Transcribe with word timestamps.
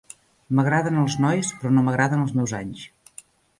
M'agraden 0.59 0.97
els 1.01 1.17
nois, 1.27 1.53
però 1.61 1.73
no 1.75 1.85
m'agraden 1.89 2.25
els 2.25 2.35
meus 2.41 2.57
anys. 2.65 2.89